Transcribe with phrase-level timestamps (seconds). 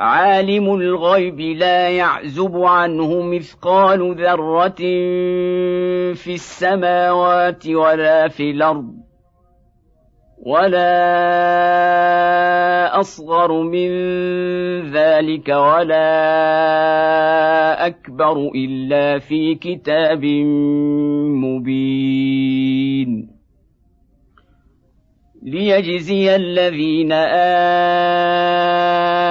[0.00, 4.80] عالم الغيب لا يعزب عنه مثقال ذرة
[6.14, 8.94] في السماوات ولا في الأرض
[10.46, 10.96] ولا
[13.00, 13.90] أصغر من
[14.92, 16.06] ذلك ولا
[17.86, 20.24] أكبر إلا في كتاب
[21.44, 22.55] مبين.
[25.46, 27.12] ليجزي الذين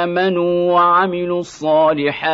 [0.00, 2.24] آمنوا وعملوا الصالحات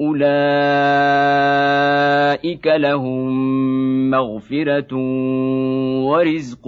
[0.00, 0.26] أولئك
[2.66, 3.30] لهم
[4.10, 4.96] مغفرة
[6.04, 6.64] ورزق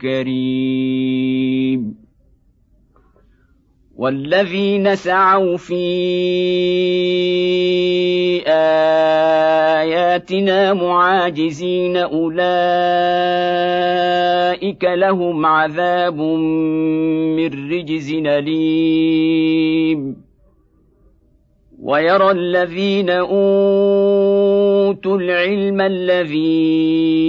[0.00, 1.30] كريم.
[3.96, 5.80] والذين سعوا في
[9.80, 12.40] آياتنا معاجزين أولئك
[14.84, 20.16] لهم عذاب من رجز أليم.
[21.82, 23.40] ويرى الذين أوتوا
[25.18, 27.20] العلم الذي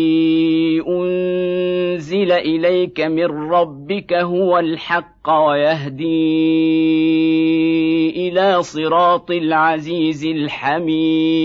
[2.21, 6.07] أنزل إليك من ربك هو الحق ويهدي
[8.27, 11.41] إلى صراط العزيز الحميد.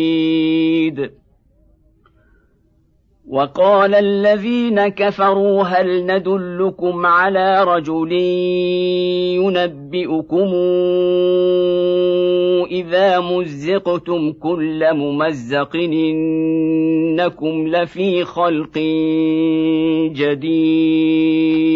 [3.29, 8.13] وقال الذين كفروا هل ندلكم على رجل
[9.43, 10.55] ينبئكم
[12.71, 18.79] إذا مزقتم كل ممزق إنكم لفي خلق
[20.13, 21.67] جديد.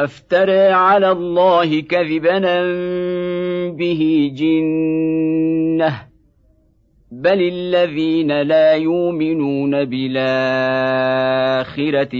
[0.00, 2.38] أفترى على الله كذبا
[3.70, 6.02] به جنة.
[7.12, 10.22] بل الذين لا يؤمنون بالآخرة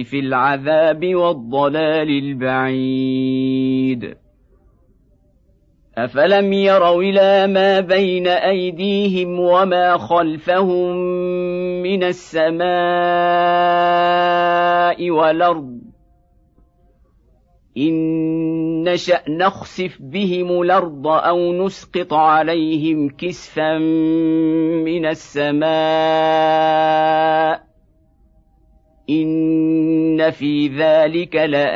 [0.02, 4.14] في العذاب والضلال البعيد.
[5.98, 10.96] أفلم يروا إلى ما بين أيديهم وما خلفهم
[11.88, 12.60] من السماء
[15.10, 15.80] والأرض.
[17.78, 23.78] إن نشأ نخسف بهم الأرض أو نسقط عليهم كسفا
[24.84, 25.68] من السماء.
[29.10, 31.70] إن في ذلك لآية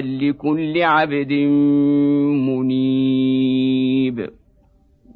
[0.00, 1.32] لكل عبد
[2.48, 4.37] منيب.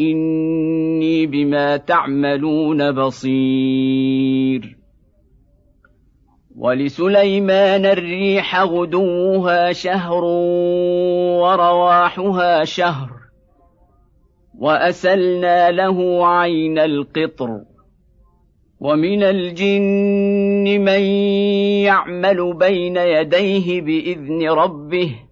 [0.00, 4.76] إني بما تعملون بصير.
[6.56, 10.24] ولسليمان الريح غدوها شهر
[11.42, 13.10] ورواحها شهر
[14.58, 17.60] وأسلنا له عين القطر.
[18.80, 21.00] ومن الجن من
[21.86, 25.31] يعمل بين يديه بإذن ربه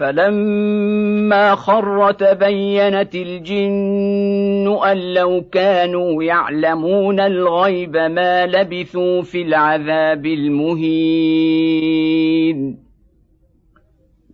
[0.00, 11.60] فلما خر تبينت الجن أن لو كانوا يعلمون الغيب ما لبثوا في العذاب المهين.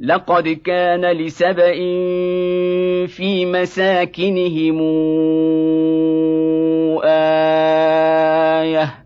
[0.01, 1.73] لقد كان لسبا
[3.07, 4.81] في مساكنهم
[8.65, 9.06] آية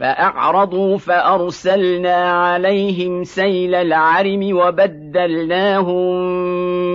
[0.00, 6.10] فأعرضوا فأرسلنا عليهم سيل العرم وبدلناهم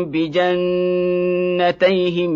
[0.05, 1.61] بجنتيهم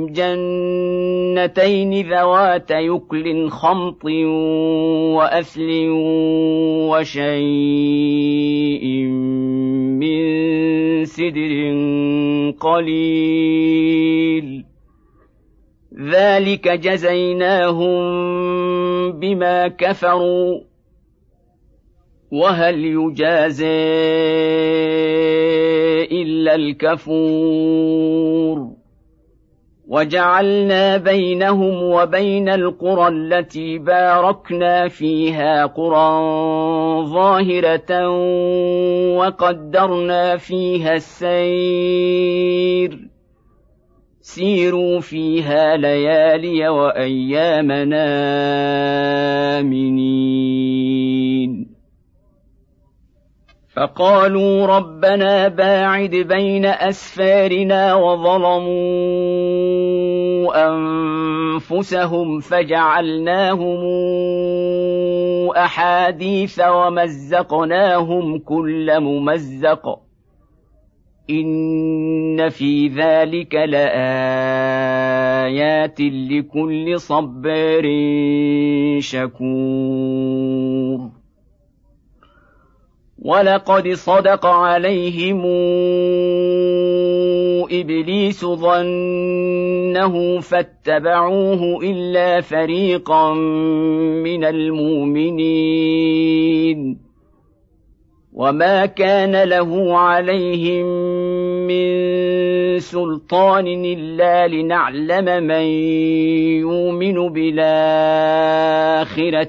[0.08, 4.06] جنتين ذوات يكل خمط
[5.16, 5.88] وأثل
[6.90, 7.26] وشيء
[9.98, 10.20] من
[11.06, 11.52] سدر
[12.60, 13.90] قليل.
[16.00, 18.00] ذلك جزيناهم
[19.12, 20.62] بما كفروا
[22.32, 23.66] وهل يجازى
[26.12, 28.00] الا الكفور
[29.88, 36.20] وجعلنا بينهم وبين القرى التي باركنا فيها قرى
[37.06, 38.10] ظاهره
[39.18, 42.40] وقدرنا فيها السير
[44.36, 48.06] سيروا فيها ليالي وأيامنا
[49.60, 50.90] آمنين.
[53.76, 58.70] فقالوا ربنا باعد بين أسفارنا وظلموا
[60.70, 63.80] أنفسهم فجعلناهم
[65.58, 70.09] أحاديث ومزقناهم كل ممزق.
[71.30, 73.90] ان في ذلك لايات
[76.02, 77.84] لكل صبار
[79.00, 80.40] شكور.
[83.22, 85.42] ولقد صدق عليهم
[87.72, 93.34] ابليس ظنه فاتبعوه الا فريقا
[94.24, 95.80] من المؤمنين.
[98.34, 101.19] وما كان له عليهم
[101.70, 105.66] من سلطان إلا لنعلم من
[106.66, 107.68] يؤمن بالآخرة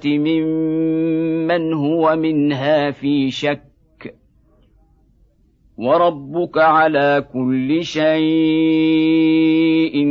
[0.06, 3.70] ممن هو منها في شك.
[5.78, 8.20] وربك على كل شيء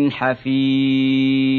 [0.10, 1.59] حفيظ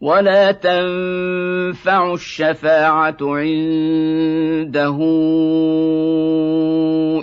[0.00, 4.96] ولا تنفع الشفاعه عنده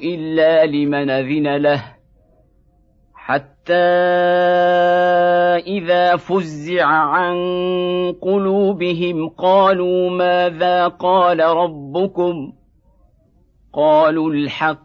[0.04, 1.84] الا لمن اذن له
[3.14, 3.74] حتى
[5.68, 7.36] اذا فزع عن
[8.22, 12.54] قلوبهم قالوا ماذا قال ربكم
[13.74, 14.84] قالوا الحق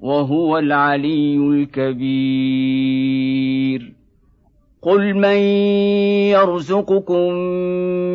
[0.00, 2.78] وهو العلي الكبير
[4.82, 5.36] قل من
[6.30, 7.32] يرزقكم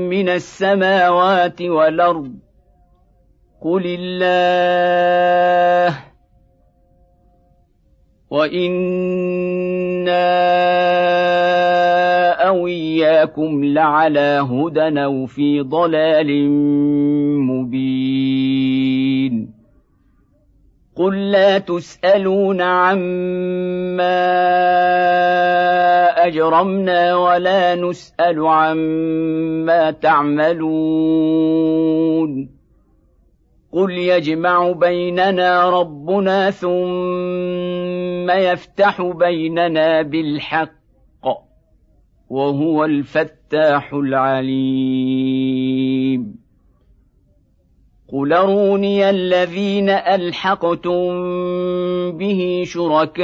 [0.09, 2.31] من السماوات والارض
[3.61, 5.99] قل الله
[8.29, 10.23] وأنا
[12.47, 16.49] أو اياكم لعلى هدى أو في ضلال
[17.39, 18.83] مبين
[20.95, 24.23] قل لا تسالون عما
[26.27, 31.43] أجرمنا ولا نسأل عما تعملون.
[33.71, 40.83] قل يجمع بيننا ربنا ثم يفتح بيننا بالحق
[42.29, 45.23] وهو الفتاح العليم.
[48.13, 51.11] قل أروني الذين ألحقتم
[52.11, 53.23] به شركاء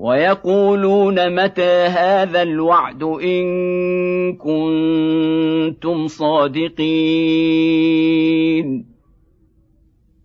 [0.00, 3.46] ويقولون متى هذا الوعد إن
[4.36, 6.80] كنتم صادقين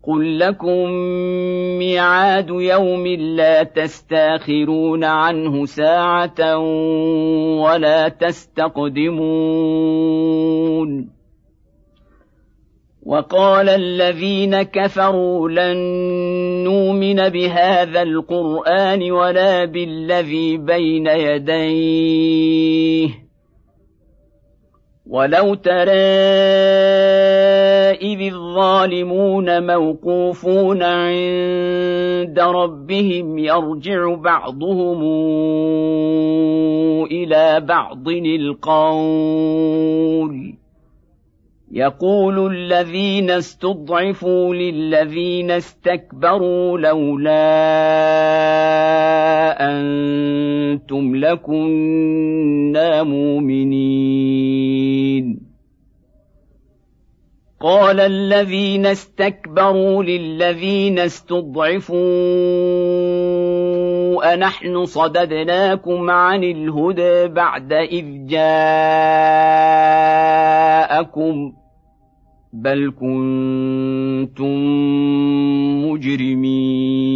[0.03, 0.89] قل لكم
[1.79, 6.58] ميعاد يوم لا تستأخرون عنه ساعة
[7.58, 9.15] ولا تستقدمون
[13.05, 15.77] وقال الذين كفروا لن
[16.63, 22.45] نؤمن بهذا القرآن ولا بالذي بين يديه.
[25.05, 25.91] ولو ترى
[28.01, 35.03] إذ الظالمون موقوفون عند ربهم يرجع بعضهم
[37.05, 39.45] إلى بعض القول.
[41.72, 47.31] يقول الذين استضعفوا للذين استكبروا لولا
[49.60, 54.55] أنتم لكنا مؤمنين.
[57.62, 61.95] قال الذين استكبروا للذين استضعفوا
[64.24, 68.45] انحن صددناكم عن الهدى بعد اذ جاءكم
[72.53, 74.55] بل كنتم
[75.86, 77.15] مجرمين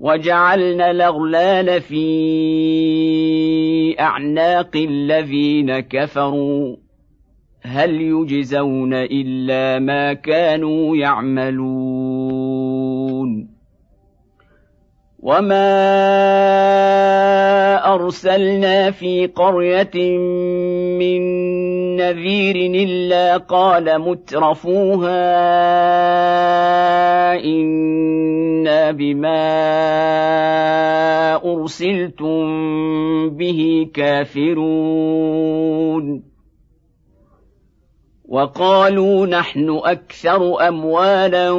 [0.00, 2.00] وجعلنا الأغلال في
[4.00, 6.76] أعناق الذين كفروا.
[7.62, 12.46] هل يجزون إلا ما كانوا يعملون.
[15.22, 15.66] وما
[17.94, 20.18] أرسلنا في قرية
[20.98, 21.22] من
[21.96, 25.24] نذير إلا قال مترفوها
[27.44, 29.46] إنا بما
[31.44, 32.46] أرسلتم
[33.30, 35.16] به كافرون.
[38.28, 41.50] وقالوا نحن أكثر أموالا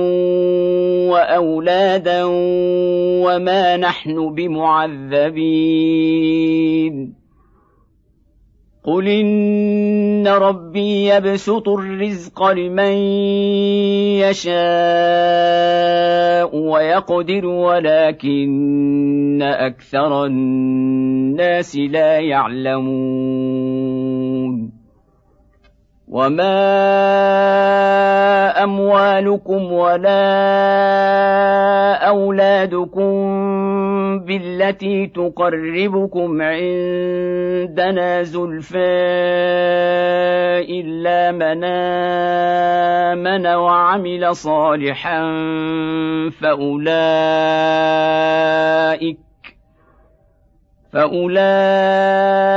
[1.11, 2.23] وأولادا
[3.23, 5.37] وما نحن بمعذبين.
[8.87, 12.91] قل ان ربي يبسط الرزق لمن
[14.23, 14.57] يشاء
[16.55, 23.57] ويقدر ولكن أكثر الناس لا يعلمون
[26.07, 26.57] وما
[28.63, 30.27] اموالكم ولا
[32.07, 33.09] اولادكم
[34.19, 38.77] بالتي تقربكم عندنا زلفى
[40.69, 45.21] الا من امن وعمل صالحا
[46.41, 47.17] فاولئك
[50.93, 52.56] فاولئك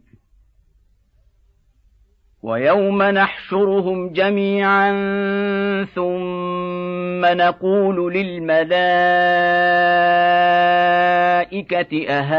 [2.43, 4.91] ويوم نحشرهم جميعا
[5.95, 8.71] ثم نقول للملائكة
[12.09, 12.31] أهؤلاء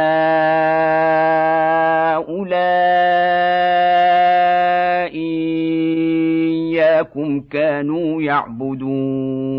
[6.75, 9.52] اياكم كانوا يعبدون.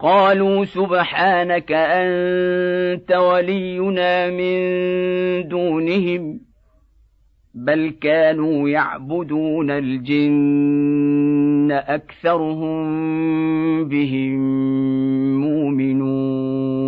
[0.00, 4.58] قالوا سبحانك أنت ولينا من
[5.48, 6.47] دونهم.
[7.64, 12.78] بل كانوا يعبدون الجن اكثرهم
[13.84, 14.38] بهم
[15.40, 16.87] مؤمنون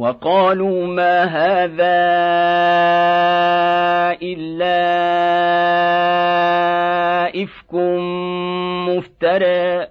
[0.00, 2.00] وقالوا ما هذا
[4.22, 4.80] إلا
[7.42, 7.74] إفك
[8.88, 9.86] مفترى.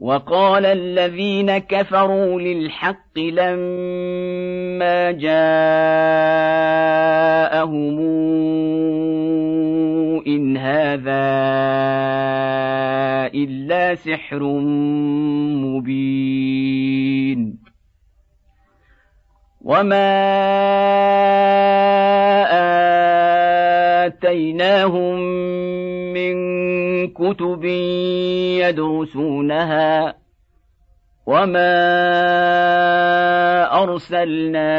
[0.00, 5.42] وقال الذين كفروا للحق لما جاءهم
[10.26, 11.22] إن هذا
[13.34, 14.42] إلا سحر
[15.64, 17.61] مبين.
[19.64, 20.12] وما
[24.06, 25.18] اتيناهم
[26.12, 26.34] من
[27.08, 27.64] كتب
[28.60, 30.14] يدرسونها
[31.26, 31.72] وما
[33.82, 34.72] ارسلنا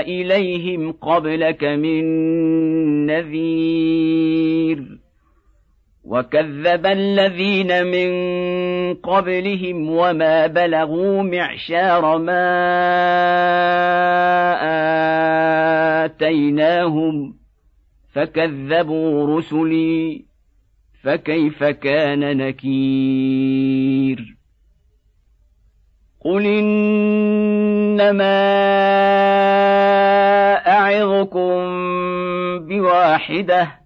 [0.00, 2.04] اليهم قبلك من
[3.06, 4.95] نذير
[6.06, 8.10] وكذب الذين من
[8.94, 12.44] قبلهم وما بلغوا معشار ما
[16.04, 17.36] اتيناهم
[18.12, 20.24] فكذبوا رسلي
[21.02, 24.36] فكيف كان نكير
[26.20, 28.36] قل انما
[30.66, 31.56] اعظكم
[32.58, 33.85] بواحده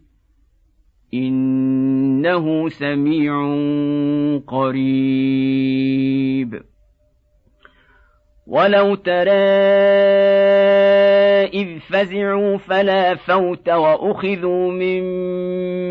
[1.13, 3.33] إنه سميع
[4.47, 6.61] قريب.
[8.47, 9.31] ولو ترى
[11.53, 15.03] إذ فزعوا فلا فوت وأخذوا من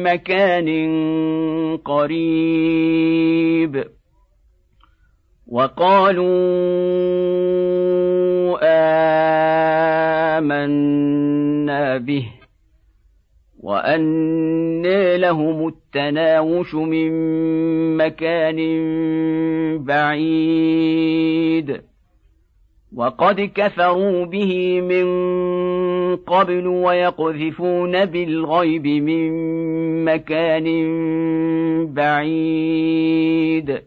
[0.02, 0.68] مكان
[1.76, 3.85] قريب.
[5.46, 6.38] وقالوا
[10.38, 12.39] آمنا به.
[13.70, 17.11] وأنى لهم التناوش من
[17.96, 18.59] مكان
[19.85, 21.80] بعيد
[22.96, 25.06] وقد كفروا به من
[26.16, 29.30] قبل ويقذفون بالغيب من
[30.04, 30.66] مكان
[31.94, 33.80] بعيد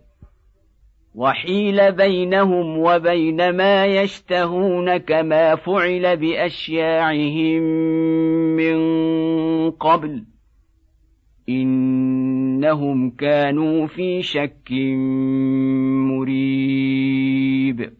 [1.15, 7.63] وحيل بينهم وبين ما يشتهون كما فعل باشياعهم
[8.55, 8.77] من
[9.69, 10.25] قبل
[11.49, 14.71] إنهم كانوا في شك
[16.09, 17.93] مريب